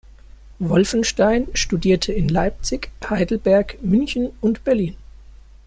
[0.57, 4.95] Wolffenstein studierte in Leipzig, Heidelberg, München und Berlin.